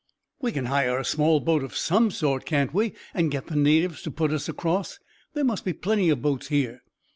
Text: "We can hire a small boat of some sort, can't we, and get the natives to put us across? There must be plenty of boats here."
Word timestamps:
"We 0.41 0.51
can 0.51 0.65
hire 0.65 0.97
a 0.97 1.05
small 1.05 1.39
boat 1.39 1.63
of 1.63 1.77
some 1.77 2.09
sort, 2.09 2.43
can't 2.43 2.73
we, 2.73 2.93
and 3.13 3.29
get 3.29 3.45
the 3.45 3.55
natives 3.55 4.01
to 4.01 4.09
put 4.09 4.31
us 4.31 4.49
across? 4.49 4.97
There 5.35 5.43
must 5.45 5.63
be 5.63 5.73
plenty 5.73 6.09
of 6.09 6.23
boats 6.23 6.47
here." 6.47 6.81